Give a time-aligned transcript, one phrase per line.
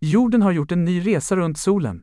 [0.00, 2.02] Jorden har gjort en ny resa runt solen.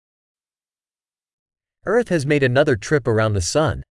[1.85, 3.83] Earth has made another trip around the sun.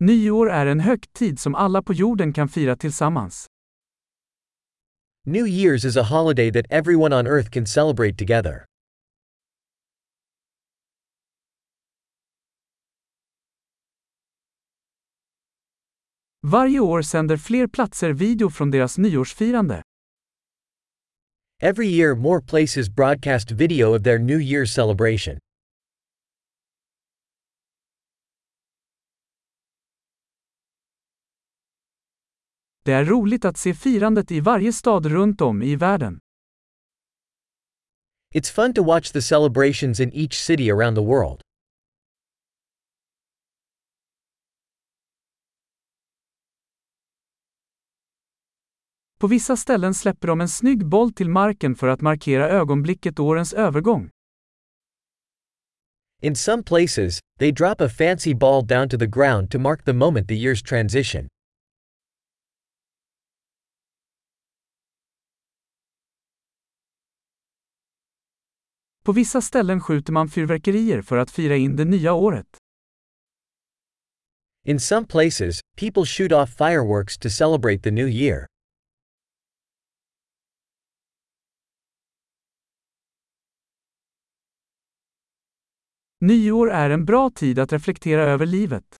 [0.00, 3.46] Nyår är en högtid som alla på jorden kan fira tillsammans.
[5.26, 8.67] New Year's is a holiday that everyone on earth can celebrate together.
[16.46, 19.82] Varje år sänder fler platser video från deras nyårsfirande.
[21.62, 25.38] Every year, more places broadcast video of their New Year's celebration.
[32.84, 36.18] Det är roligt att se firandet i varje stad runt om i världen.
[38.34, 41.47] It's fun to watch the celebrations in each city around the world.
[49.18, 53.52] På vissa ställen släpper de en snygg boll till marken för att markera ögonblicket årens
[53.52, 54.10] övergång.
[56.22, 59.92] In some places, they drop a fancy ball down to the ground to mark the
[59.92, 61.28] moment the year's transition.
[69.04, 72.56] På vissa ställen skjuter man fyrverkerier för att fira in det nya året.
[74.64, 78.46] In some places, people shoot off fireworks to celebrate the new year.
[86.20, 88.96] Nyår är en bra tid att reflektera över livet.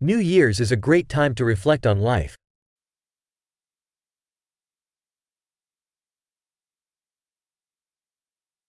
[0.00, 2.36] New Year's is a great time to reflect on life.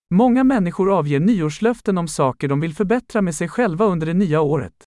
[0.09, 4.41] Många människor avger nyårslöften om saker de vill förbättra med sig själva under det nya
[4.41, 4.83] året.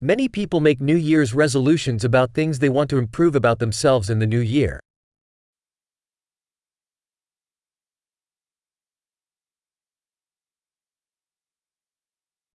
[0.00, 4.20] Many people make New Year's resolutions about things they want to improve about themselves in
[4.20, 4.80] the new year.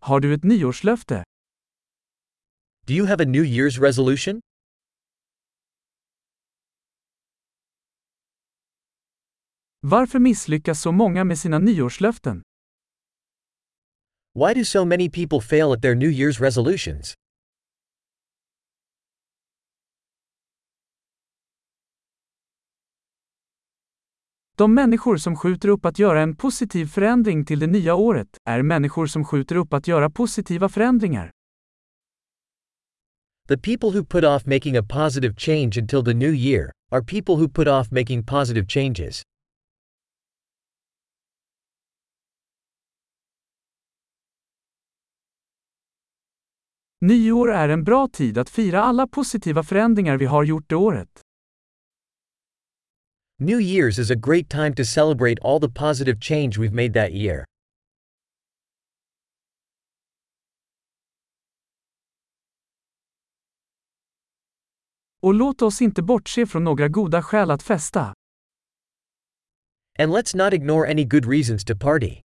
[0.05, 1.25] Har du ett nyårslöfte?
[2.87, 4.41] Do you have a New Year's resolution?
[9.81, 12.43] Varför misslyckas så många med sina nyårslöften?
[14.35, 17.15] Why do so many people fail at their New Year's resolutions?
[24.57, 28.63] De människor som skjuter upp att göra en positiv förändring till det nya året är
[28.63, 31.31] människor som skjuter upp att göra positiva förändringar.
[33.49, 37.35] The people who put off making a positive change until the new year are people
[37.35, 39.23] who put off making positive changes.
[47.01, 51.21] Nyår är en bra tid att fira alla positiva förändringar vi har gjort det året.
[53.41, 57.13] New Year's is a great time to celebrate all the positive change we've made that
[57.13, 57.45] year.
[65.23, 68.15] Och låt oss inte bortse från några goda skäl att festa.
[69.99, 72.21] And let's not ignore any good reasons to party.